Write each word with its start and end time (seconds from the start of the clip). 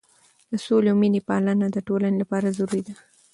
د 0.51 0.53
سولې 0.65 0.87
او 0.91 0.97
مینې 1.01 1.21
پالنه 1.29 1.65
د 1.71 1.77
ټولنې 1.87 2.17
لپاره 2.21 2.53
ضروري 2.57 2.81
ده. 2.87 2.93